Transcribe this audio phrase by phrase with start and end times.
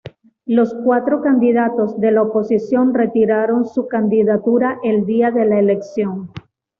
[0.47, 6.31] Los cuatro candidatos de la oposición retiraron su candidatura el día de la elección.